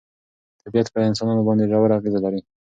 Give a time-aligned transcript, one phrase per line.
[0.63, 2.41] طبیعت په انسانانو باندې ژوره اغېزه لري.